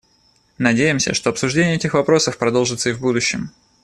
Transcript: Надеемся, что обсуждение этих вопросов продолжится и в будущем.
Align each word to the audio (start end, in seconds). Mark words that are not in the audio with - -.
Надеемся, 0.57 1.13
что 1.13 1.29
обсуждение 1.29 1.75
этих 1.75 1.93
вопросов 1.93 2.39
продолжится 2.39 2.89
и 2.89 2.93
в 2.93 3.01
будущем. 3.01 3.51